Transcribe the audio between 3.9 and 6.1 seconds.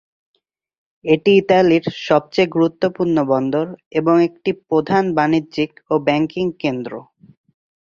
এবং একটি প্রধান বাণিজ্যিক ও